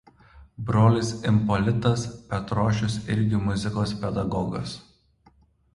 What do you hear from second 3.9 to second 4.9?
pedagogas.